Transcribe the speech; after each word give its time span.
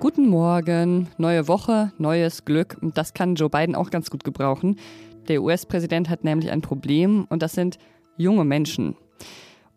Guten 0.00 0.28
Morgen, 0.28 1.08
neue 1.18 1.46
Woche, 1.46 1.92
neues 1.98 2.46
Glück. 2.46 2.78
Und 2.80 2.96
das 2.96 3.12
kann 3.12 3.34
Joe 3.34 3.50
Biden 3.50 3.74
auch 3.74 3.90
ganz 3.90 4.08
gut 4.08 4.24
gebrauchen. 4.24 4.76
Der 5.28 5.42
US-Präsident 5.42 6.08
hat 6.08 6.24
nämlich 6.24 6.50
ein 6.50 6.62
Problem 6.62 7.26
und 7.28 7.42
das 7.42 7.52
sind 7.52 7.76
junge 8.16 8.46
Menschen. 8.46 8.96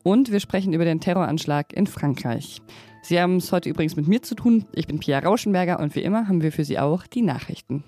Und 0.01 0.31
wir 0.31 0.39
sprechen 0.39 0.71
über 0.71 0.85
den 0.85 1.01
Terroranschlag 1.01 1.73
in 1.73 1.87
Frankreich. 1.87 2.61
Sie 3.01 3.19
haben 3.19 3.35
es 3.35 3.51
heute 3.51 3.67
übrigens 3.67 3.97
mit 3.97 4.07
mir 4.07 4.21
zu 4.21 4.35
tun. 4.35 4.63
Ich 4.73 4.87
bin 4.87 4.99
Pia 4.99 5.19
Rauschenberger 5.19 5.81
und 5.81 5.93
wie 5.93 6.03
immer 6.03 6.29
haben 6.29 6.41
wir 6.41 6.53
für 6.53 6.63
Sie 6.63 6.79
auch 6.79 7.05
die 7.05 7.21
Nachrichten. 7.21 7.83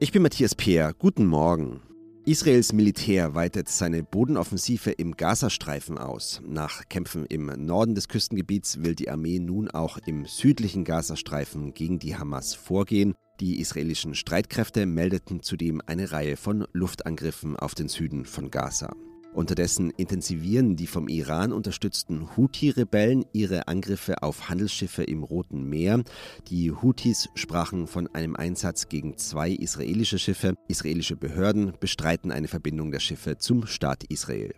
Ich 0.00 0.10
bin 0.10 0.22
Matthias 0.22 0.54
Peer. 0.54 0.94
Guten 0.98 1.26
Morgen. 1.26 1.82
Israels 2.26 2.72
Militär 2.72 3.34
weitet 3.34 3.68
seine 3.68 4.02
Bodenoffensive 4.02 4.90
im 4.90 5.14
Gazastreifen 5.14 5.98
aus. 5.98 6.40
Nach 6.46 6.88
Kämpfen 6.88 7.26
im 7.26 7.52
Norden 7.66 7.94
des 7.94 8.08
Küstengebiets 8.08 8.82
will 8.82 8.94
die 8.94 9.10
Armee 9.10 9.38
nun 9.38 9.70
auch 9.70 9.98
im 10.06 10.24
südlichen 10.24 10.84
Gazastreifen 10.84 11.74
gegen 11.74 11.98
die 11.98 12.16
Hamas 12.16 12.54
vorgehen. 12.54 13.14
Die 13.40 13.60
israelischen 13.60 14.14
Streitkräfte 14.14 14.86
meldeten 14.86 15.42
zudem 15.42 15.82
eine 15.84 16.12
Reihe 16.12 16.38
von 16.38 16.66
Luftangriffen 16.72 17.56
auf 17.56 17.74
den 17.74 17.88
Süden 17.88 18.24
von 18.24 18.50
Gaza. 18.50 18.94
Unterdessen 19.34 19.90
intensivieren 19.90 20.76
die 20.76 20.86
vom 20.86 21.08
Iran 21.08 21.52
unterstützten 21.52 22.36
Houthi-Rebellen 22.36 23.24
ihre 23.32 23.68
Angriffe 23.68 24.22
auf 24.22 24.48
Handelsschiffe 24.48 25.02
im 25.02 25.22
Roten 25.22 25.68
Meer. 25.68 26.02
Die 26.48 26.70
Houthis 26.70 27.28
sprachen 27.34 27.86
von 27.86 28.06
einem 28.14 28.36
Einsatz 28.36 28.88
gegen 28.88 29.16
zwei 29.16 29.50
israelische 29.50 30.18
Schiffe. 30.18 30.54
Israelische 30.68 31.16
Behörden 31.16 31.72
bestreiten 31.80 32.30
eine 32.30 32.48
Verbindung 32.48 32.90
der 32.90 33.00
Schiffe 33.00 33.36
zum 33.36 33.66
Staat 33.66 34.04
Israel. 34.04 34.54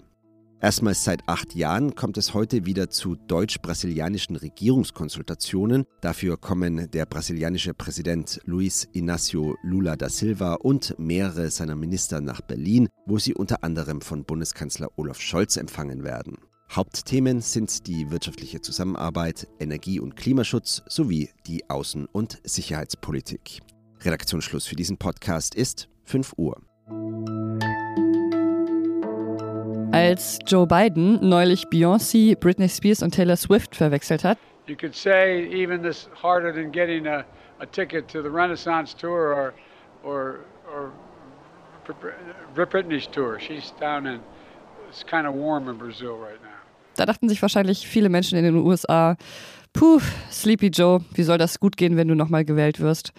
Erstmals 0.60 1.04
seit 1.04 1.28
acht 1.28 1.54
Jahren 1.54 1.94
kommt 1.94 2.16
es 2.16 2.32
heute 2.32 2.64
wieder 2.64 2.88
zu 2.88 3.14
deutsch-brasilianischen 3.14 4.36
Regierungskonsultationen. 4.36 5.84
Dafür 6.00 6.38
kommen 6.38 6.90
der 6.90 7.04
brasilianische 7.04 7.74
Präsident 7.74 8.40
Luiz 8.46 8.88
Inácio 8.94 9.54
Lula 9.62 9.96
da 9.96 10.08
Silva 10.08 10.54
und 10.54 10.98
mehrere 10.98 11.50
seiner 11.50 11.76
Minister 11.76 12.22
nach 12.22 12.40
Berlin, 12.40 12.88
wo 13.04 13.18
sie 13.18 13.34
unter 13.34 13.62
anderem 13.64 14.00
von 14.00 14.24
Bundeskanzler 14.24 14.88
Olaf 14.96 15.20
Scholz 15.20 15.58
empfangen 15.58 16.04
werden. 16.04 16.38
Hauptthemen 16.72 17.42
sind 17.42 17.86
die 17.86 18.10
wirtschaftliche 18.10 18.60
Zusammenarbeit, 18.60 19.46
Energie- 19.60 20.00
und 20.00 20.16
Klimaschutz 20.16 20.82
sowie 20.88 21.30
die 21.46 21.64
Außen- 21.66 22.06
und 22.06 22.40
Sicherheitspolitik. 22.44 23.60
Redaktionsschluss 24.00 24.66
für 24.66 24.76
diesen 24.76 24.96
Podcast 24.96 25.54
ist 25.54 25.88
5 26.04 26.32
Uhr. 26.38 26.60
Als 29.96 30.38
Joe 30.46 30.66
Biden 30.66 31.26
neulich 31.26 31.68
Beyoncé, 31.68 32.36
Britney 32.38 32.68
Spears 32.68 33.02
und 33.02 33.14
Taylor 33.14 33.36
Swift 33.36 33.74
verwechselt 33.74 34.24
hat, 34.24 34.36
you 34.66 34.76
could 34.76 34.94
say 34.94 35.48
even 35.50 35.82
this 35.82 36.10
harder 36.22 36.52
than 36.52 36.70
getting 36.70 37.06
a, 37.06 37.24
a 37.60 37.66
ticket 37.72 38.06
to 38.08 38.20
the 38.20 38.28
Renaissance 38.28 38.94
tour 38.94 39.32
or, 39.34 39.54
or, 40.04 40.40
or 40.70 40.92
Britney's 42.54 43.06
tour. 43.06 43.40
She's 43.40 43.72
down 43.80 44.06
in, 44.06 44.20
it's 44.90 45.02
kind 45.02 45.26
of 45.26 45.34
warm 45.34 45.66
in 45.70 45.78
Brazil 45.78 46.18
right 46.18 46.42
now. 46.42 46.60
Da 46.96 47.06
dachten 47.06 47.30
sich 47.30 47.40
wahrscheinlich 47.40 47.88
viele 47.88 48.10
Menschen 48.10 48.36
in 48.36 48.44
den 48.44 48.56
USA, 48.56 49.16
puh, 49.72 50.00
Sleepy 50.30 50.68
Joe, 50.68 51.00
wie 51.14 51.22
soll 51.22 51.38
das 51.38 51.58
gut 51.58 51.78
gehen, 51.78 51.96
wenn 51.96 52.08
du 52.08 52.14
nochmal 52.14 52.44
gewählt 52.44 52.80
wirst? 52.80 53.14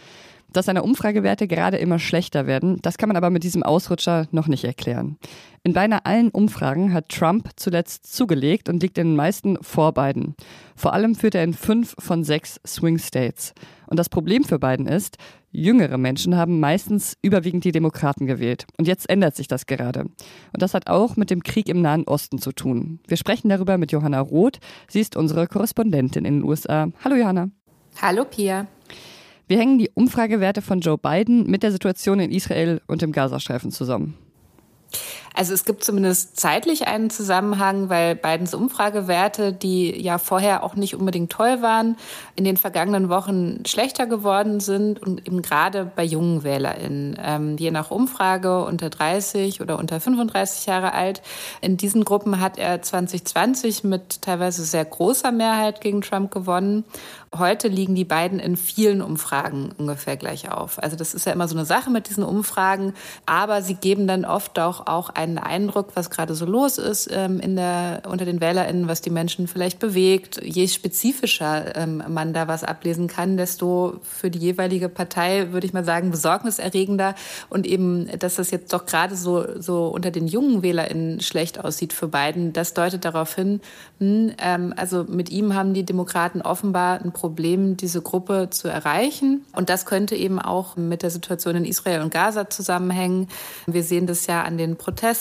Dass 0.58 0.66
seine 0.66 0.82
Umfragewerte 0.82 1.48
gerade 1.48 1.78
immer 1.78 2.00
schlechter 2.00 2.48
werden, 2.48 2.80
das 2.82 2.98
kann 2.98 3.10
man 3.10 3.16
aber 3.16 3.30
mit 3.30 3.44
diesem 3.44 3.62
Ausrutscher 3.62 4.26
noch 4.32 4.48
nicht 4.48 4.64
erklären. 4.64 5.20
In 5.62 5.74
beinahe 5.74 6.04
allen 6.04 6.32
Umfragen 6.32 6.94
hat 6.94 7.10
Trump 7.10 7.52
zuletzt 7.58 8.12
zugelegt 8.12 8.68
und 8.68 8.82
liegt 8.82 8.98
in 8.98 9.10
den 9.10 9.16
meisten 9.16 9.60
vor 9.62 9.94
Biden. 9.94 10.34
Vor 10.76 10.94
allem 10.94 11.14
führt 11.14 11.36
er 11.36 11.44
in 11.44 11.54
fünf 11.54 11.94
von 12.00 12.24
sechs 12.24 12.60
Swing 12.66 12.98
States. 12.98 13.54
Und 13.86 14.00
das 14.00 14.10
Problem 14.10 14.46
für 14.46 14.58
Biden 14.58 14.88
ist, 14.88 15.18
jüngere 15.52 16.00
Menschen 16.00 16.36
haben 16.36 16.60
meistens 16.60 17.20
überwiegend 17.22 17.64
die 17.64 17.72
Demokraten 17.72 18.26
gewählt. 18.26 18.66
Und 18.80 18.88
jetzt 18.88 19.08
ändert 19.12 19.36
sich 19.36 19.48
das 19.48 19.68
gerade. 19.68 20.06
Und 20.06 20.62
das 20.64 20.74
hat 20.74 20.88
auch 20.88 21.18
mit 21.18 21.30
dem 21.30 21.44
Krieg 21.44 21.70
im 21.70 21.84
Nahen 21.84 22.06
Osten 22.06 22.40
zu 22.40 22.52
tun. 22.52 23.00
Wir 23.08 23.18
sprechen 23.18 23.50
darüber 23.50 23.78
mit 23.78 23.92
Johanna 23.92 24.22
Roth. 24.22 24.58
Sie 24.88 25.02
ist 25.02 25.18
unsere 25.18 25.46
Korrespondentin 25.46 26.26
in 26.26 26.40
den 26.40 26.44
USA. 26.44 26.88
Hallo 27.04 27.16
Johanna. 27.16 27.52
Hallo 28.02 28.26
Pia. 28.26 28.66
Wir 29.48 29.58
hängen 29.58 29.78
die 29.78 29.90
Umfragewerte 29.94 30.62
von 30.62 30.82
Joe 30.82 30.98
Biden 30.98 31.50
mit 31.50 31.64
der 31.64 31.72
Situation 31.72 32.20
in 32.20 32.32
Israel 32.32 32.82
und 32.86 33.02
im 33.02 33.14
Gazastreifen 33.14 33.72
zusammen. 33.72 34.16
Also 35.38 35.54
es 35.54 35.66
gibt 35.66 35.84
zumindest 35.84 36.40
zeitlich 36.40 36.88
einen 36.88 37.12
Zusammenhang, 37.12 37.90
weil 37.90 38.16
Bidens 38.16 38.56
Umfragewerte, 38.56 39.54
die 39.54 39.96
ja 40.02 40.18
vorher 40.18 40.64
auch 40.64 40.74
nicht 40.74 40.96
unbedingt 40.96 41.32
toll 41.32 41.62
waren, 41.62 41.96
in 42.36 42.44
den 42.44 42.58
vergangenen 42.58 43.10
Wochen 43.10 43.62
schlechter 43.68 44.08
geworden 44.08 44.60
sind 44.60 45.00
und 45.00 45.28
eben 45.28 45.44
gerade 45.44 45.86
bei 45.96 46.04
jungen 46.04 46.44
WählerInnen, 46.44 47.20
ähm, 47.24 47.56
je 47.60 47.70
nach 47.70 47.92
Umfrage 47.92 48.66
unter 48.66 48.90
30 48.90 49.62
oder 49.62 49.78
unter 49.78 50.00
35 50.00 50.66
Jahre 50.66 50.94
alt. 50.94 51.22
In 51.62 51.78
diesen 51.78 52.04
Gruppen 52.04 52.40
hat 52.40 52.58
er 52.58 52.82
2020 52.82 53.84
mit 53.84 54.24
teilweise 54.24 54.64
sehr 54.64 54.86
großer 54.86 55.32
Mehrheit 55.32 55.82
gegen 55.82 56.02
Trump 56.02 56.32
gewonnen. 56.32 56.84
Heute 57.38 57.68
liegen 57.68 57.94
die 57.94 58.06
beiden 58.06 58.40
in 58.40 58.56
vielen 58.56 59.02
Umfragen 59.02 59.74
ungefähr 59.78 60.16
gleich 60.16 60.50
auf. 60.50 60.82
Also 60.82 60.96
das 60.96 61.14
ist 61.14 61.26
ja 61.26 61.34
immer 61.34 61.48
so 61.48 61.56
eine 61.56 61.66
Sache 61.66 61.92
mit 61.92 62.10
diesen 62.10 62.24
Umfragen, 62.24 62.94
aber 63.26 63.62
sie 63.62 63.76
geben 63.76 64.08
dann 64.08 64.26
oft 64.26 64.58
auch, 64.58 64.88
auch 64.88 65.10
einen 65.28 65.38
Eindruck, 65.38 65.92
was 65.96 66.10
gerade 66.10 66.36
so 66.36 66.46
los 66.46 66.78
ist 66.78 67.10
ähm, 67.12 67.40
in 67.40 67.56
der, 67.56 68.04
unter 68.10 68.26
den 68.26 68.42
WählerInnen, 68.42 68.88
was 68.88 69.02
die 69.02 69.10
Menschen 69.10 69.48
vielleicht 69.48 69.80
bewegt. 69.80 70.42
Je 70.44 70.68
spezifischer 70.68 71.76
ähm, 71.76 72.04
man 72.08 72.34
da 72.34 72.48
was 72.48 72.64
ablesen 72.64 73.08
kann, 73.08 73.38
desto 73.38 74.00
für 74.04 74.30
die 74.32 74.40
jeweilige 74.40 74.90
Partei, 74.90 75.52
würde 75.52 75.68
ich 75.68 75.74
mal 75.74 75.86
sagen, 75.86 76.12
besorgniserregender. 76.12 77.16
Und 77.50 77.68
eben, 77.68 78.08
dass 78.20 78.36
das 78.36 78.52
jetzt 78.52 78.74
doch 78.74 78.86
gerade 78.86 79.16
so, 79.16 79.60
so 79.60 79.88
unter 79.88 80.12
den 80.12 80.28
jungen 80.28 80.64
WählerInnen 80.64 81.22
schlecht 81.22 81.64
aussieht 81.64 81.94
für 81.94 82.08
beiden, 82.08 82.54
das 82.54 82.74
deutet 82.74 83.06
darauf 83.06 83.36
hin, 83.36 83.62
hm, 84.00 84.34
ähm, 84.38 84.74
also 84.76 85.04
mit 85.04 85.30
ihm 85.30 85.54
haben 85.54 85.74
die 85.74 85.86
Demokraten 85.86 86.42
offenbar 86.42 87.02
ein 87.02 87.12
Problem, 87.12 87.78
diese 87.78 88.02
Gruppe 88.02 88.50
zu 88.50 88.68
erreichen. 88.68 89.46
Und 89.54 89.70
das 89.70 89.86
könnte 89.86 90.16
eben 90.16 90.40
auch 90.40 90.76
mit 90.76 91.04
der 91.04 91.10
Situation 91.10 91.56
in 91.56 91.66
Israel 91.66 92.02
und 92.02 92.14
Gaza 92.14 92.50
zusammenhängen. 92.50 93.28
Wir 93.66 93.84
sehen 93.84 94.08
das 94.08 94.28
ja 94.28 94.44
an 94.44 94.58
den 94.58 94.76
Protesten, 94.76 95.17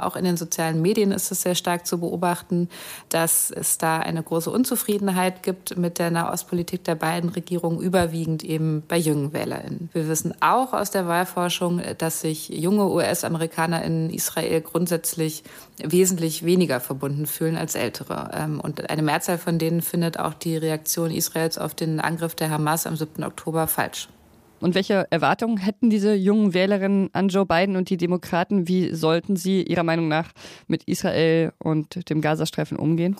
auch 0.00 0.16
in 0.16 0.24
den 0.24 0.36
sozialen 0.36 0.82
Medien 0.82 1.12
ist 1.12 1.30
es 1.30 1.42
sehr 1.42 1.54
stark 1.54 1.86
zu 1.86 1.98
beobachten, 1.98 2.68
dass 3.08 3.50
es 3.50 3.78
da 3.78 3.98
eine 3.98 4.22
große 4.22 4.50
Unzufriedenheit 4.50 5.42
gibt 5.42 5.76
mit 5.76 5.98
der 5.98 6.10
Nahostpolitik 6.10 6.84
der 6.84 6.94
beiden 6.94 7.30
Regierungen, 7.30 7.80
überwiegend 7.80 8.44
eben 8.44 8.82
bei 8.86 8.98
jungen 8.98 9.32
WählerInnen. 9.32 9.90
Wir 9.92 10.08
wissen 10.08 10.34
auch 10.40 10.72
aus 10.72 10.90
der 10.90 11.06
Wahlforschung, 11.06 11.80
dass 11.98 12.20
sich 12.20 12.48
junge 12.48 12.88
US-Amerikaner 12.88 13.82
in 13.82 14.10
Israel 14.10 14.60
grundsätzlich 14.60 15.44
wesentlich 15.82 16.44
weniger 16.44 16.80
verbunden 16.80 17.26
fühlen 17.26 17.56
als 17.56 17.74
ältere. 17.74 18.30
Ähm, 18.34 18.60
und 18.60 18.90
eine 18.90 19.02
Mehrzahl 19.02 19.38
von 19.38 19.58
denen 19.58 19.82
findet 19.82 20.18
auch 20.18 20.34
die 20.34 20.56
Reaktion 20.56 21.10
Israels 21.10 21.58
auf 21.58 21.74
den 21.74 22.00
Angriff 22.00 22.34
der 22.34 22.50
Hamas 22.50 22.86
am 22.86 22.96
7. 22.96 23.24
Oktober 23.24 23.66
falsch. 23.66 24.08
Und 24.60 24.74
welche 24.74 25.06
Erwartungen 25.10 25.58
hätten 25.58 25.90
diese 25.90 26.14
jungen 26.14 26.54
Wählerinnen 26.54 27.10
an 27.12 27.28
Joe 27.28 27.46
Biden 27.46 27.76
und 27.76 27.90
die 27.90 27.96
Demokraten? 27.96 28.68
Wie 28.68 28.94
sollten 28.94 29.36
sie 29.36 29.62
Ihrer 29.62 29.84
Meinung 29.84 30.08
nach 30.08 30.32
mit 30.66 30.84
Israel 30.84 31.52
und 31.58 32.08
dem 32.10 32.20
Gazastreifen 32.20 32.78
umgehen? 32.78 33.16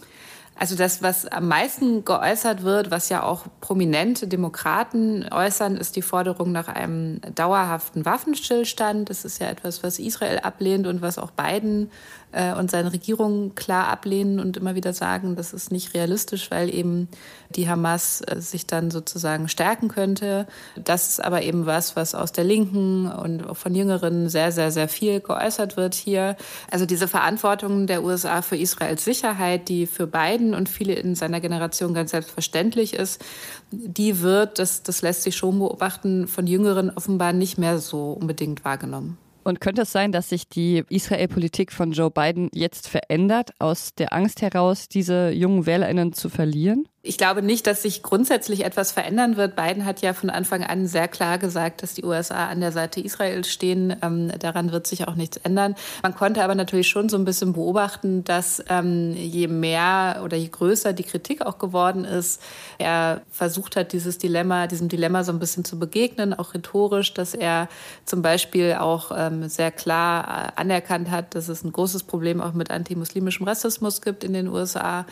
Also 0.61 0.75
das, 0.75 1.03
was 1.03 1.25
am 1.25 1.47
meisten 1.47 2.05
geäußert 2.05 2.65
wird, 2.65 2.91
was 2.91 3.11
ja 3.11 3.23
auch 3.23 3.45
prominente 3.61 4.27
Demokraten 4.27 5.25
äußern, 5.31 5.77
ist 5.77 5.95
die 5.95 6.03
Forderung 6.03 6.51
nach 6.51 6.67
einem 6.67 7.21
dauerhaften 7.37 8.05
Waffenstillstand. 8.05 9.09
Das 9.09 9.25
ist 9.25 9.41
ja 9.41 9.49
etwas, 9.49 9.85
was 9.85 10.01
Israel 10.01 10.41
ablehnt 10.41 10.89
und 10.89 11.01
was 11.01 11.17
auch 11.17 11.31
Biden 11.31 11.93
äh, 12.33 12.55
und 12.55 12.71
seine 12.71 12.93
Regierung 12.93 13.55
klar 13.55 13.89
ablehnen 13.89 14.41
und 14.41 14.57
immer 14.57 14.75
wieder 14.75 14.93
sagen, 14.93 15.37
das 15.37 15.53
ist 15.53 15.73
nicht 15.73 15.95
realistisch, 15.95 16.51
weil 16.51 16.73
eben 16.73 17.09
die 17.51 17.69
Hamas 17.69 18.21
äh, 18.27 18.41
sich 18.41 18.67
dann 18.67 18.91
sozusagen 18.91 19.49
stärken 19.49 19.89
könnte. 19.89 20.47
Das 20.77 21.09
ist 21.09 21.25
aber 21.25 21.43
eben 21.43 21.67
was, 21.67 21.97
was 21.97 22.15
aus 22.15 22.33
der 22.33 22.45
Linken 22.45 23.11
und 23.11 23.49
auch 23.49 23.57
von 23.57 23.75
Jüngeren 23.75 24.29
sehr, 24.29 24.53
sehr, 24.53 24.71
sehr 24.71 24.89
viel 24.89 25.21
geäußert 25.21 25.77
wird 25.77 25.95
hier. 25.95 26.37
Also 26.71 26.87
diese 26.87 27.09
Verantwortung 27.09 27.87
der 27.87 28.05
USA 28.05 28.43
für 28.43 28.57
Israels 28.57 29.05
Sicherheit, 29.05 29.69
die 29.69 29.87
für 29.87 30.07
Biden 30.07 30.55
und 30.55 30.69
viele 30.69 30.95
in 30.95 31.15
seiner 31.15 31.41
Generation 31.41 31.95
ganz 31.95 32.11
selbstverständlich 32.11 32.95
ist, 32.95 33.25
die 33.71 34.21
wird, 34.21 34.59
das, 34.59 34.83
das 34.83 35.03
lässt 35.03 35.23
sich 35.23 35.37
schon 35.37 35.59
beobachten, 35.59 36.29
von 36.29 36.47
Jüngeren 36.47 36.91
offenbar 36.91 37.33
nicht 37.33 37.59
mehr 37.59 37.79
so 37.79 38.13
unbedingt 38.13 38.65
wahrgenommen. 38.65 39.19
Und 39.49 39.63
könnte 39.63 39.81
es 39.83 39.93
sein, 39.93 40.13
dass 40.13 40.29
sich 40.29 40.47
die 40.51 40.85
Israel-Politik 40.91 41.73
von 41.73 41.93
Joe 41.93 42.11
Biden 42.11 42.51
jetzt 42.53 42.87
verändert, 42.87 43.53
aus 43.59 43.95
der 43.95 44.13
Angst 44.13 44.43
heraus, 44.43 44.91
diese 44.91 45.31
jungen 45.31 45.65
WählerInnen 45.65 46.13
zu 46.13 46.29
verlieren? 46.29 46.87
Ich 47.01 47.17
glaube 47.17 47.43
nicht, 47.43 47.69
dass 47.69 47.83
sich 47.83 48.03
grundsätzlich 48.03 48.65
etwas 48.65 48.91
verändern 48.91 49.37
wird. 49.37 49.55
Biden 49.55 49.85
hat 49.85 50.03
ja 50.03 50.15
von 50.15 50.31
Anfang 50.31 50.65
an 50.65 50.89
sehr 50.89 51.07
klar 51.07 51.39
gesagt, 51.39 51.85
dass 51.85 51.95
die 51.95 52.05
USA 52.05 52.49
an 52.49 52.59
der 52.61 52.73
Seite 52.73 53.01
Israels 53.01 53.49
stehen. 53.49 53.95
Ähm, 54.03 54.33
daran 54.41 54.73
wird 54.73 54.89
sich 54.89 55.07
auch 55.07 55.15
nichts 55.15 55.37
ändern. 55.37 55.77
Man 56.03 56.17
konnte 56.17 56.43
aber 56.43 56.57
natürlich 56.57 56.89
schon 56.89 57.09
so 57.09 57.17
ein 57.17 57.25
bisschen 57.25 57.53
beobachten, 57.53 58.25
dass 58.25 58.65
ähm, 58.69 59.13
je 59.13 59.47
mehr 59.47 60.23
oder 60.25 60.37
je 60.37 60.49
größer 60.49 60.93
die 60.93 61.05
Kritik 61.05 61.47
auch 61.47 61.59
geworden 61.59 62.05
ist, 62.05 62.43
er 62.79 63.23
versucht 63.31 63.77
hat, 63.77 63.93
dieses 63.93 64.19
Dilemma, 64.19 64.67
diesem 64.67 64.89
Dilemma 64.89 65.23
so 65.23 65.31
ein 65.31 65.39
bisschen 65.39 65.65
zu 65.65 65.79
begegnen, 65.79 66.35
auch 66.35 66.53
rhetorisch, 66.53 67.15
dass 67.15 67.33
er 67.33 67.69
zum 68.07 68.23
Beispiel 68.23 68.75
auch 68.75 69.13
ähm, 69.17 69.49
sehr 69.49 69.71
klar 69.71 70.49
äh, 70.49 70.61
anerkannt 70.61 71.13
hat, 71.13 71.37
dass 71.37 71.49
es 71.49 71.63
ein 71.63 71.71
großes 71.71 72.03
Problem 72.03 72.41
auch 72.41 72.55
mit 72.55 72.73
antimuslimischem 72.73 73.47
Rassismus 73.47 74.03
gibt 74.03 74.25
in 74.25 74.33
den 74.33 74.49
USA 74.49 75.07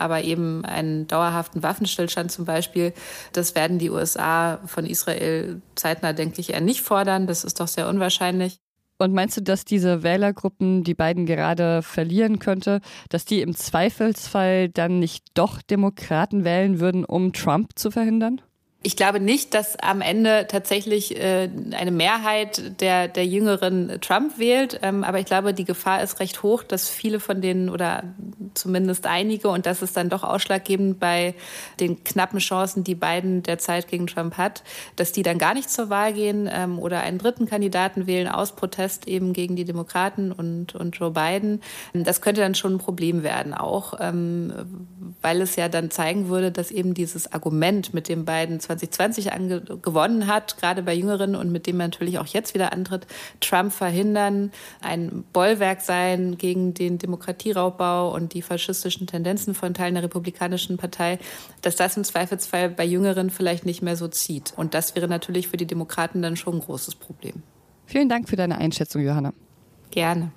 aber 0.00 0.22
eben 0.22 0.64
einen 0.64 1.06
dauerhaften 1.06 1.62
Waffenstillstand 1.62 2.30
zum 2.30 2.44
Beispiel, 2.44 2.92
das 3.32 3.54
werden 3.54 3.78
die 3.78 3.90
USA 3.90 4.58
von 4.66 4.86
Israel 4.86 5.60
zeitnah, 5.74 6.12
denke 6.12 6.40
ich, 6.40 6.52
eher 6.52 6.60
nicht 6.60 6.82
fordern. 6.82 7.26
Das 7.26 7.44
ist 7.44 7.60
doch 7.60 7.68
sehr 7.68 7.88
unwahrscheinlich. 7.88 8.58
Und 9.00 9.14
meinst 9.14 9.36
du, 9.36 9.42
dass 9.42 9.64
diese 9.64 10.02
Wählergruppen, 10.02 10.82
die 10.82 10.94
beiden 10.94 11.24
gerade 11.24 11.82
verlieren 11.82 12.40
könnte, 12.40 12.80
dass 13.10 13.24
die 13.24 13.42
im 13.42 13.54
Zweifelsfall 13.54 14.68
dann 14.68 14.98
nicht 14.98 15.24
doch 15.34 15.62
Demokraten 15.62 16.44
wählen 16.44 16.80
würden, 16.80 17.04
um 17.04 17.32
Trump 17.32 17.78
zu 17.78 17.92
verhindern? 17.92 18.40
Ich 18.80 18.94
glaube 18.94 19.18
nicht, 19.18 19.54
dass 19.54 19.76
am 19.80 20.00
Ende 20.00 20.46
tatsächlich 20.48 21.16
äh, 21.16 21.50
eine 21.72 21.90
Mehrheit 21.90 22.80
der, 22.80 23.08
der 23.08 23.26
Jüngeren 23.26 24.00
Trump 24.00 24.38
wählt. 24.38 24.78
Ähm, 24.82 25.02
aber 25.02 25.18
ich 25.18 25.26
glaube, 25.26 25.52
die 25.52 25.64
Gefahr 25.64 26.00
ist 26.00 26.20
recht 26.20 26.44
hoch, 26.44 26.62
dass 26.62 26.88
viele 26.88 27.18
von 27.18 27.40
denen 27.40 27.70
oder 27.70 28.04
zumindest 28.54 29.06
einige, 29.06 29.48
und 29.48 29.66
das 29.66 29.82
ist 29.82 29.96
dann 29.96 30.10
doch 30.10 30.22
ausschlaggebend 30.22 31.00
bei 31.00 31.34
den 31.80 32.04
knappen 32.04 32.38
Chancen, 32.38 32.84
die 32.84 32.94
Biden 32.94 33.42
derzeit 33.42 33.88
gegen 33.88 34.06
Trump 34.06 34.36
hat, 34.36 34.62
dass 34.94 35.10
die 35.10 35.24
dann 35.24 35.38
gar 35.38 35.54
nicht 35.54 35.70
zur 35.70 35.90
Wahl 35.90 36.12
gehen 36.12 36.48
ähm, 36.50 36.78
oder 36.78 37.00
einen 37.00 37.18
dritten 37.18 37.46
Kandidaten 37.46 38.06
wählen 38.06 38.28
aus 38.28 38.54
Protest 38.54 39.08
eben 39.08 39.32
gegen 39.32 39.56
die 39.56 39.64
Demokraten 39.64 40.30
und, 40.30 40.76
und 40.76 40.96
Joe 40.96 41.10
Biden. 41.10 41.62
Das 41.94 42.20
könnte 42.20 42.42
dann 42.42 42.54
schon 42.54 42.74
ein 42.74 42.78
Problem 42.78 43.24
werden, 43.24 43.54
auch 43.54 43.94
ähm, 43.98 44.52
weil 45.20 45.42
es 45.42 45.56
ja 45.56 45.68
dann 45.68 45.90
zeigen 45.90 46.28
würde, 46.28 46.52
dass 46.52 46.70
eben 46.70 46.94
dieses 46.94 47.32
Argument, 47.32 47.92
mit 47.92 48.08
dem 48.08 48.24
Biden 48.24 48.60
2020 48.68 49.30
gewonnen 49.82 50.26
hat, 50.26 50.58
gerade 50.58 50.82
bei 50.82 50.94
Jüngeren 50.94 51.34
und 51.34 51.50
mit 51.50 51.66
dem 51.66 51.80
er 51.80 51.88
natürlich 51.88 52.18
auch 52.18 52.26
jetzt 52.26 52.54
wieder 52.54 52.72
antritt, 52.72 53.06
Trump 53.40 53.72
verhindern, 53.72 54.52
ein 54.80 55.24
Bollwerk 55.32 55.80
sein 55.80 56.36
gegen 56.38 56.74
den 56.74 56.98
Demokratieraubbau 56.98 58.14
und 58.14 58.34
die 58.34 58.42
faschistischen 58.42 59.06
Tendenzen 59.06 59.54
von 59.54 59.74
Teilen 59.74 59.94
der 59.94 60.04
Republikanischen 60.04 60.76
Partei, 60.76 61.18
dass 61.62 61.76
das 61.76 61.96
im 61.96 62.04
Zweifelsfall 62.04 62.68
bei 62.68 62.84
Jüngeren 62.84 63.30
vielleicht 63.30 63.66
nicht 63.66 63.82
mehr 63.82 63.96
so 63.96 64.08
zieht. 64.08 64.52
Und 64.56 64.74
das 64.74 64.94
wäre 64.94 65.08
natürlich 65.08 65.48
für 65.48 65.56
die 65.56 65.66
Demokraten 65.66 66.22
dann 66.22 66.36
schon 66.36 66.54
ein 66.54 66.60
großes 66.60 66.96
Problem. 66.96 67.42
Vielen 67.86 68.08
Dank 68.08 68.28
für 68.28 68.36
deine 68.36 68.58
Einschätzung, 68.58 69.02
Johanna. 69.02 69.32
Gerne. 69.90 70.32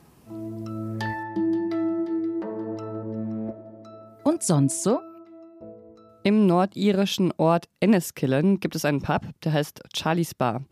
Und 4.23 4.43
sonst 4.43 4.83
so? 4.83 5.10
Im 6.23 6.45
nordirischen 6.45 7.33
Ort 7.37 7.67
Enniskillen 7.79 8.59
gibt 8.59 8.75
es 8.75 8.85
einen 8.85 9.01
Pub, 9.01 9.23
der 9.43 9.53
heißt 9.53 9.81
Charlie's 9.95 10.35
Bar. 10.35 10.63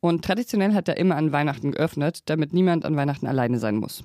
Und 0.00 0.22
traditionell 0.22 0.74
hat 0.74 0.86
er 0.86 0.98
immer 0.98 1.16
an 1.16 1.32
Weihnachten 1.32 1.72
geöffnet, 1.72 2.20
damit 2.26 2.52
niemand 2.52 2.84
an 2.84 2.94
Weihnachten 2.94 3.26
alleine 3.26 3.58
sein 3.58 3.76
muss. 3.76 4.04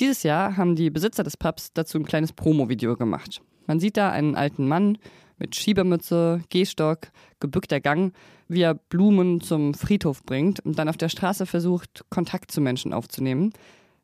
Dieses 0.00 0.24
Jahr 0.24 0.56
haben 0.56 0.74
die 0.74 0.90
Besitzer 0.90 1.22
des 1.22 1.36
Pubs 1.36 1.72
dazu 1.72 1.98
ein 1.98 2.04
kleines 2.04 2.32
Promo-Video 2.32 2.96
gemacht. 2.96 3.40
Man 3.66 3.78
sieht 3.78 3.96
da 3.96 4.10
einen 4.10 4.34
alten 4.34 4.66
Mann 4.66 4.98
mit 5.38 5.54
Schiebermütze, 5.54 6.42
Gehstock, 6.48 7.12
gebückter 7.38 7.80
Gang, 7.80 8.12
wie 8.48 8.62
er 8.62 8.74
Blumen 8.74 9.40
zum 9.40 9.74
Friedhof 9.74 10.24
bringt 10.24 10.58
und 10.60 10.80
dann 10.80 10.88
auf 10.88 10.96
der 10.96 11.08
Straße 11.08 11.46
versucht, 11.46 12.04
Kontakt 12.10 12.50
zu 12.50 12.60
Menschen 12.60 12.92
aufzunehmen, 12.92 13.52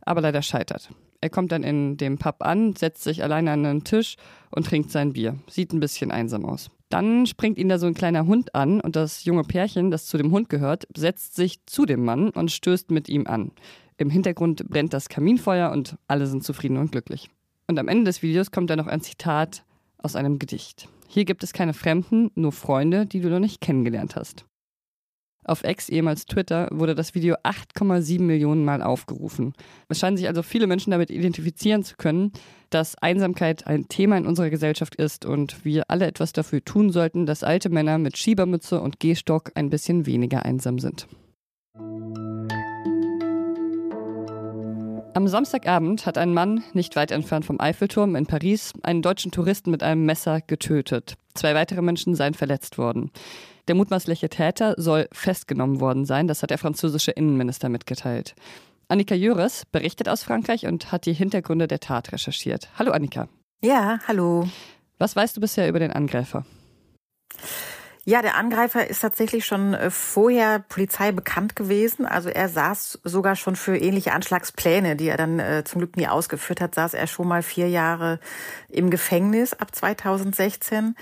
aber 0.02 0.20
leider 0.20 0.42
scheitert. 0.42 0.90
Er 1.26 1.30
kommt 1.30 1.50
dann 1.50 1.64
in 1.64 1.96
dem 1.96 2.18
Pub 2.18 2.36
an, 2.38 2.76
setzt 2.76 3.02
sich 3.02 3.24
alleine 3.24 3.50
an 3.50 3.66
einen 3.66 3.82
Tisch 3.82 4.14
und 4.52 4.64
trinkt 4.64 4.92
sein 4.92 5.14
Bier. 5.14 5.34
Sieht 5.48 5.72
ein 5.72 5.80
bisschen 5.80 6.12
einsam 6.12 6.44
aus. 6.44 6.70
Dann 6.88 7.26
springt 7.26 7.58
ihn 7.58 7.68
da 7.68 7.80
so 7.80 7.86
ein 7.88 7.94
kleiner 7.94 8.28
Hund 8.28 8.54
an 8.54 8.80
und 8.80 8.94
das 8.94 9.24
junge 9.24 9.42
Pärchen, 9.42 9.90
das 9.90 10.06
zu 10.06 10.18
dem 10.18 10.30
Hund 10.30 10.48
gehört, 10.48 10.86
setzt 10.96 11.34
sich 11.34 11.66
zu 11.66 11.84
dem 11.84 12.04
Mann 12.04 12.30
und 12.30 12.52
stößt 12.52 12.92
mit 12.92 13.08
ihm 13.08 13.26
an. 13.26 13.50
Im 13.96 14.08
Hintergrund 14.08 14.68
brennt 14.68 14.92
das 14.92 15.08
Kaminfeuer 15.08 15.72
und 15.72 15.96
alle 16.06 16.28
sind 16.28 16.44
zufrieden 16.44 16.76
und 16.76 16.92
glücklich. 16.92 17.28
Und 17.66 17.80
am 17.80 17.88
Ende 17.88 18.04
des 18.04 18.22
Videos 18.22 18.52
kommt 18.52 18.70
dann 18.70 18.78
noch 18.78 18.86
ein 18.86 19.00
Zitat 19.00 19.64
aus 19.98 20.14
einem 20.14 20.38
Gedicht. 20.38 20.88
Hier 21.08 21.24
gibt 21.24 21.42
es 21.42 21.52
keine 21.52 21.74
Fremden, 21.74 22.30
nur 22.36 22.52
Freunde, 22.52 23.04
die 23.04 23.18
du 23.18 23.30
noch 23.30 23.40
nicht 23.40 23.60
kennengelernt 23.60 24.14
hast. 24.14 24.44
Auf 25.46 25.62
X, 25.62 25.88
ehemals 25.88 26.26
Twitter, 26.26 26.68
wurde 26.72 26.96
das 26.96 27.14
Video 27.14 27.36
8,7 27.44 28.20
Millionen 28.20 28.64
Mal 28.64 28.82
aufgerufen. 28.82 29.52
Es 29.88 30.00
scheinen 30.00 30.16
sich 30.16 30.26
also 30.26 30.42
viele 30.42 30.66
Menschen 30.66 30.90
damit 30.90 31.08
identifizieren 31.10 31.84
zu 31.84 31.96
können, 31.96 32.32
dass 32.70 32.96
Einsamkeit 32.96 33.66
ein 33.66 33.86
Thema 33.86 34.18
in 34.18 34.26
unserer 34.26 34.50
Gesellschaft 34.50 34.96
ist 34.96 35.24
und 35.24 35.64
wir 35.64 35.84
alle 35.88 36.06
etwas 36.06 36.32
dafür 36.32 36.64
tun 36.64 36.90
sollten, 36.90 37.26
dass 37.26 37.44
alte 37.44 37.68
Männer 37.68 37.98
mit 37.98 38.18
Schiebermütze 38.18 38.80
und 38.80 38.98
Gehstock 38.98 39.52
ein 39.54 39.70
bisschen 39.70 40.04
weniger 40.04 40.44
einsam 40.44 40.80
sind. 40.80 41.06
Am 45.16 45.28
Samstagabend 45.28 46.04
hat 46.04 46.18
ein 46.18 46.34
Mann, 46.34 46.62
nicht 46.74 46.94
weit 46.94 47.10
entfernt 47.10 47.46
vom 47.46 47.58
Eiffelturm 47.58 48.16
in 48.16 48.26
Paris, 48.26 48.74
einen 48.82 49.00
deutschen 49.00 49.32
Touristen 49.32 49.70
mit 49.70 49.82
einem 49.82 50.04
Messer 50.04 50.42
getötet. 50.42 51.14
Zwei 51.32 51.54
weitere 51.54 51.80
Menschen 51.80 52.14
seien 52.14 52.34
verletzt 52.34 52.76
worden. 52.76 53.10
Der 53.66 53.76
mutmaßliche 53.76 54.28
Täter 54.28 54.74
soll 54.76 55.08
festgenommen 55.12 55.80
worden 55.80 56.04
sein, 56.04 56.28
das 56.28 56.42
hat 56.42 56.50
der 56.50 56.58
französische 56.58 57.12
Innenminister 57.12 57.70
mitgeteilt. 57.70 58.34
Annika 58.88 59.14
Jöres 59.14 59.64
berichtet 59.72 60.10
aus 60.10 60.22
Frankreich 60.22 60.66
und 60.66 60.92
hat 60.92 61.06
die 61.06 61.14
Hintergründe 61.14 61.66
der 61.66 61.80
Tat 61.80 62.12
recherchiert. 62.12 62.68
Hallo 62.78 62.92
Annika. 62.92 63.26
Ja, 63.62 64.00
hallo. 64.06 64.46
Was 64.98 65.16
weißt 65.16 65.34
du 65.34 65.40
bisher 65.40 65.70
über 65.70 65.78
den 65.78 65.92
Angreifer? 65.92 66.44
Ja, 68.08 68.22
der 68.22 68.36
Angreifer 68.36 68.86
ist 68.86 69.00
tatsächlich 69.00 69.46
schon 69.46 69.74
äh, 69.74 69.90
vorher 69.90 70.60
Polizei 70.60 71.10
bekannt 71.10 71.56
gewesen. 71.56 72.06
Also 72.06 72.28
er 72.28 72.48
saß 72.48 73.00
sogar 73.02 73.34
schon 73.34 73.56
für 73.56 73.76
ähnliche 73.76 74.12
Anschlagspläne, 74.12 74.94
die 74.94 75.08
er 75.08 75.16
dann 75.16 75.40
äh, 75.40 75.64
zum 75.64 75.80
Glück 75.80 75.96
nie 75.96 76.06
ausgeführt 76.06 76.60
hat, 76.60 76.76
saß 76.76 76.94
er 76.94 77.08
schon 77.08 77.26
mal 77.26 77.42
vier 77.42 77.68
Jahre 77.68 78.20
im 78.68 78.90
Gefängnis 78.90 79.54
ab 79.54 79.74
2016 79.74 80.94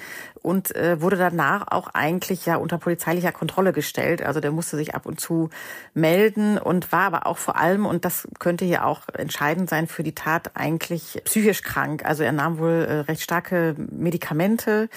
und 0.45 0.77
äh, 0.77 1.01
wurde 1.01 1.17
danach 1.17 1.69
auch 1.69 1.89
eigentlich 1.95 2.45
ja 2.45 2.57
unter 2.57 2.77
polizeilicher 2.77 3.33
Kontrolle 3.33 3.73
gestellt. 3.73 4.23
Also 4.23 4.41
der 4.41 4.51
musste 4.51 4.77
sich 4.77 4.95
ab 4.95 5.07
und 5.07 5.19
zu 5.19 5.49
melden 5.95 6.59
und 6.59 6.93
war 6.93 7.05
aber 7.05 7.27
auch 7.27 7.39
vor 7.39 7.57
allem, 7.57 7.87
und 7.87 8.05
das 8.05 8.29
könnte 8.39 8.67
hier 8.67 8.85
auch 8.85 9.01
entscheidend 9.15 9.71
sein 9.71 9.87
für 9.87 10.03
die 10.03 10.15
Tat, 10.15 10.51
eigentlich 10.53 11.23
psychisch 11.25 11.63
krank. 11.63 12.05
Also 12.05 12.25
er 12.25 12.33
nahm 12.33 12.59
wohl 12.59 12.87
äh, 12.87 12.93
recht 13.01 13.23
starke 13.23 13.75
Medikamente, 13.91 14.91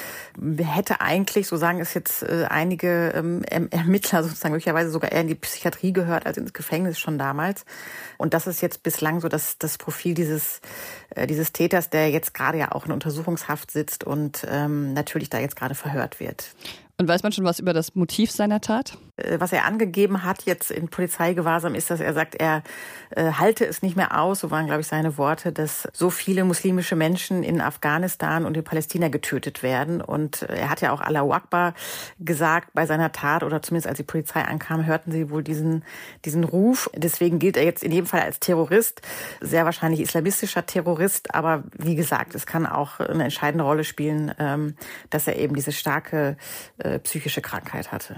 hätte 0.57 0.99
eigentlich, 0.99 1.47
so 1.47 1.55
sagen 1.55 1.79
es 1.79 1.93
jetzt 1.93 2.23
äh, 2.23 2.47
einige 2.49 3.13
ähm, 3.15 3.43
Ermittler 3.71 4.23
sozusagen 4.23 4.51
möglicherweise 4.51 4.89
sogar 4.89 5.13
eher 5.13 5.21
in 5.21 5.29
die 5.29 5.35
Psychiatrie 5.35 5.93
gehört 5.93 6.25
als 6.25 6.37
ins 6.37 6.51
Gefängnis 6.51 6.99
schon 6.99 7.17
damals. 7.17 7.63
Und 8.17 8.33
das 8.33 8.47
ist 8.47 8.59
jetzt 8.59 8.83
bislang 8.83 9.21
so 9.21 9.29
das, 9.29 9.57
das 9.59 9.77
Profil 9.77 10.13
dieses, 10.13 10.59
äh, 11.11 11.25
dieses 11.25 11.53
Täters, 11.53 11.89
der 11.89 12.09
jetzt 12.09 12.33
gerade 12.33 12.57
ja 12.57 12.73
auch 12.73 12.85
in 12.85 12.91
Untersuchungshaft 12.91 13.71
sitzt 13.71 14.03
und 14.03 14.45
ähm, 14.51 14.91
natürlich 14.93 15.29
jetzt 15.39 15.55
gerade 15.55 15.75
verhört 15.75 16.19
wird. 16.19 16.55
Und 16.99 17.07
weiß 17.07 17.21
man 17.21 17.31
schon 17.31 17.45
was 17.45 17.59
über 17.59 17.73
das 17.73 17.93
Motiv 17.93 18.31
seiner 18.31 18.59
Tat? 18.59 18.97
Äh, 19.17 19.39
was 19.39 19.53
er 19.53 19.65
angegeben 19.65 20.23
hat 20.23 20.43
jetzt 20.45 20.71
in 20.71 20.87
Polizeigewahrsam 20.87 21.75
ist, 21.75 21.91
dass 21.91 21.99
er 21.99 22.13
sagt, 22.15 22.33
er 22.33 22.63
äh, 23.11 23.33
halte 23.33 23.67
es 23.67 23.83
nicht 23.83 23.95
mehr 23.95 24.19
aus, 24.19 24.39
so 24.39 24.49
waren, 24.49 24.65
glaube 24.65 24.81
ich, 24.81 24.87
seine 24.87 25.15
Worte, 25.19 25.51
dass 25.51 25.87
so 25.93 26.09
viele 26.09 26.43
muslimische 26.43 26.95
Menschen 26.95 27.43
in 27.43 27.61
Afghanistan 27.61 28.45
und 28.45 28.57
in 28.57 28.63
Palästina 28.63 29.09
getötet 29.09 29.61
werden. 29.61 30.01
Und 30.01 30.41
äh, 30.41 30.55
er 30.55 30.69
hat 30.71 30.81
ja 30.81 30.91
auch 30.91 31.01
Allahu 31.01 31.33
Akbar 31.33 31.75
gesagt 32.17 32.69
bei 32.73 32.87
seiner 32.87 33.11
Tat, 33.11 33.43
oder 33.43 33.61
zumindest 33.61 33.87
als 33.87 33.97
die 33.97 34.03
Polizei 34.03 34.41
ankam, 34.41 34.83
hörten 34.87 35.11
sie 35.11 35.29
wohl 35.29 35.43
diesen, 35.43 35.83
diesen 36.25 36.43
Ruf. 36.43 36.89
Deswegen 36.95 37.37
gilt 37.37 37.57
er 37.57 37.63
jetzt 37.63 37.83
in 37.83 37.91
jedem 37.91 38.07
Fall 38.07 38.21
als 38.21 38.39
Terrorist, 38.39 39.01
sehr 39.39 39.65
wahrscheinlich 39.65 40.01
islamistischer 40.01 40.65
Terrorist. 40.65 41.35
Aber 41.35 41.63
wie 41.77 41.95
gesagt, 41.95 42.33
es 42.33 42.47
kann 42.47 42.65
auch 42.65 42.99
eine 42.99 43.25
entscheidende 43.25 43.65
Rolle 43.65 43.83
spielen, 43.83 44.33
ähm, 44.39 44.75
dass 45.11 45.27
er 45.27 45.35
eben 45.35 45.53
diese 45.55 45.71
starke 45.71 46.37
äh, 46.79 46.86
psychische 46.99 47.41
Krankheit 47.41 47.91
hatte. 47.91 48.17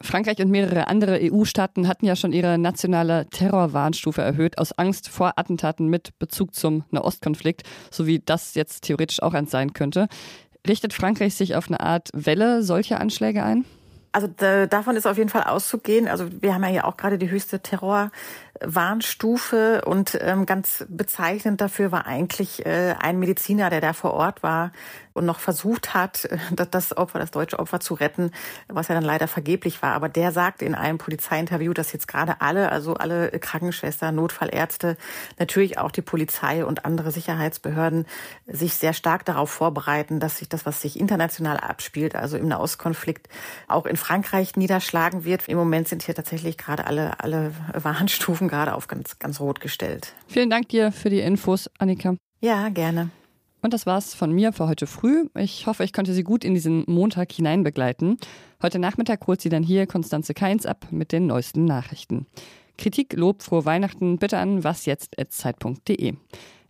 Frankreich 0.00 0.38
und 0.38 0.50
mehrere 0.50 0.88
andere 0.88 1.18
EU-Staaten 1.22 1.88
hatten 1.88 2.04
ja 2.04 2.14
schon 2.14 2.32
ihre 2.32 2.58
nationale 2.58 3.26
Terrorwarnstufe 3.30 4.20
erhöht, 4.20 4.58
aus 4.58 4.72
Angst 4.72 5.08
vor 5.08 5.32
Attentaten 5.36 5.88
mit 5.88 6.18
Bezug 6.18 6.54
zum 6.54 6.84
Nahostkonflikt, 6.90 7.62
so 7.90 8.06
wie 8.06 8.20
das 8.20 8.54
jetzt 8.54 8.84
theoretisch 8.84 9.22
auch 9.22 9.34
eins 9.34 9.50
sein 9.50 9.72
könnte. 9.72 10.08
Richtet 10.66 10.92
Frankreich 10.92 11.34
sich 11.34 11.56
auf 11.56 11.68
eine 11.68 11.80
Art 11.80 12.10
Welle 12.12 12.62
solcher 12.62 13.00
Anschläge 13.00 13.42
ein? 13.42 13.64
Also 14.14 14.28
da, 14.28 14.66
davon 14.66 14.94
ist 14.94 15.08
auf 15.08 15.18
jeden 15.18 15.28
Fall 15.28 15.42
auszugehen. 15.42 16.06
Also 16.06 16.26
wir 16.40 16.54
haben 16.54 16.62
ja 16.62 16.68
hier 16.68 16.86
auch 16.86 16.96
gerade 16.96 17.18
die 17.18 17.30
höchste 17.30 17.58
Terrorwarnstufe 17.58 19.82
und 19.84 20.16
ähm, 20.20 20.46
ganz 20.46 20.86
bezeichnend 20.88 21.60
dafür 21.60 21.90
war 21.90 22.06
eigentlich 22.06 22.64
äh, 22.64 22.94
ein 23.00 23.18
Mediziner, 23.18 23.70
der 23.70 23.80
da 23.80 23.92
vor 23.92 24.14
Ort 24.14 24.44
war, 24.44 24.70
und 25.14 25.24
noch 25.24 25.38
versucht 25.38 25.94
hat, 25.94 26.28
das 26.70 26.96
Opfer, 26.96 27.18
das 27.18 27.30
deutsche 27.30 27.58
Opfer 27.58 27.80
zu 27.80 27.94
retten, 27.94 28.32
was 28.68 28.88
ja 28.88 28.94
dann 28.94 29.04
leider 29.04 29.28
vergeblich 29.28 29.80
war. 29.80 29.92
Aber 29.92 30.08
der 30.08 30.32
sagt 30.32 30.60
in 30.60 30.74
einem 30.74 30.98
Polizeiinterview, 30.98 31.72
dass 31.72 31.92
jetzt 31.92 32.08
gerade 32.08 32.40
alle, 32.40 32.70
also 32.70 32.94
alle 32.94 33.30
Krankenschwestern, 33.30 34.14
Notfallärzte, 34.14 34.96
natürlich 35.38 35.78
auch 35.78 35.90
die 35.90 36.02
Polizei 36.02 36.64
und 36.64 36.84
andere 36.84 37.12
Sicherheitsbehörden 37.12 38.06
sich 38.46 38.74
sehr 38.74 38.92
stark 38.92 39.24
darauf 39.24 39.50
vorbereiten, 39.50 40.20
dass 40.20 40.38
sich 40.38 40.48
das, 40.48 40.66
was 40.66 40.82
sich 40.82 40.98
international 40.98 41.56
abspielt, 41.58 42.16
also 42.16 42.36
im 42.36 42.48
Nahostkonflikt, 42.48 43.28
auch 43.68 43.86
in 43.86 43.96
Frankreich 43.96 44.56
niederschlagen 44.56 45.24
wird. 45.24 45.48
Im 45.48 45.56
Moment 45.56 45.88
sind 45.88 46.02
hier 46.02 46.14
tatsächlich 46.14 46.58
gerade 46.58 46.86
alle, 46.86 47.20
alle 47.20 47.52
Warnstufen 47.72 48.48
gerade 48.48 48.74
auf 48.74 48.88
ganz, 48.88 49.18
ganz 49.20 49.40
rot 49.40 49.60
gestellt. 49.60 50.12
Vielen 50.26 50.50
Dank 50.50 50.68
dir 50.70 50.90
für 50.90 51.10
die 51.10 51.20
Infos, 51.20 51.70
Annika. 51.78 52.16
Ja, 52.40 52.68
gerne. 52.68 53.10
Und 53.64 53.72
das 53.72 53.86
war's 53.86 54.12
von 54.12 54.30
mir 54.30 54.52
für 54.52 54.68
heute 54.68 54.86
früh. 54.86 55.24
Ich 55.38 55.66
hoffe, 55.66 55.84
ich 55.84 55.94
konnte 55.94 56.12
Sie 56.12 56.22
gut 56.22 56.44
in 56.44 56.52
diesen 56.52 56.84
Montag 56.86 57.32
hinein 57.32 57.64
begleiten. 57.64 58.18
Heute 58.62 58.78
Nachmittag 58.78 59.26
holt 59.26 59.40
Sie 59.40 59.48
dann 59.48 59.62
hier 59.62 59.86
Konstanze 59.86 60.34
Keins 60.34 60.66
ab 60.66 60.88
mit 60.90 61.12
den 61.12 61.26
neuesten 61.26 61.64
Nachrichten. 61.64 62.26
Kritik, 62.76 63.14
Lob, 63.14 63.42
frohe 63.42 63.64
Weihnachten 63.64 64.18
bitte 64.18 64.36
an 64.36 64.64
wasjetzt.zeit.de. 64.64 66.12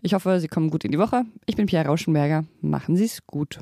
Ich 0.03 0.15
hoffe, 0.15 0.39
Sie 0.39 0.47
kommen 0.47 0.71
gut 0.71 0.85
in 0.85 0.93
die 0.93 1.01
Woche. 1.01 1.25
Ich 1.47 1.57
bin 1.57 1.67
Pierre 1.67 1.87
Rauschenberger. 1.89 2.45
Machen 2.61 2.95
Sie 2.95 3.07
es 3.07 3.27
gut. 3.27 3.59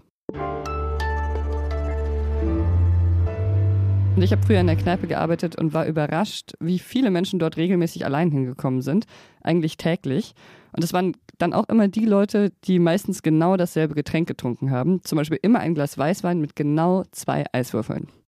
Und 4.15 4.23
ich 4.23 4.31
habe 4.31 4.43
früher 4.47 4.61
in 4.61 4.67
der 4.67 4.77
Kneipe 4.77 5.07
gearbeitet 5.07 5.57
und 5.57 5.73
war 5.73 5.87
überrascht, 5.87 6.53
wie 6.61 6.79
viele 6.79 7.11
Menschen 7.11 7.39
dort 7.39 7.57
regelmäßig 7.57 8.05
allein 8.05 8.31
hingekommen 8.31 8.83
sind, 8.83 9.07
eigentlich 9.43 9.79
täglich. 9.79 10.35
Und 10.73 10.85
es 10.85 10.93
waren 10.93 11.17
dann 11.39 11.55
auch 11.55 11.69
immer 11.69 11.89
die 11.89 12.05
Leute, 12.05 12.53
die 12.65 12.79
meistens 12.79 13.23
genau 13.23 13.57
dasselbe 13.57 13.95
Getränk 13.95 14.29
getrunken 14.29 14.71
haben, 14.71 15.03
zum 15.03 15.17
Beispiel 15.17 15.39
immer 15.41 15.61
ein 15.61 15.75
Glas 15.75 15.97
Weißwein 15.97 16.41
mit 16.41 16.55
genau 16.55 17.05
zwei 17.11 17.47
Eiswürfeln. 17.53 18.09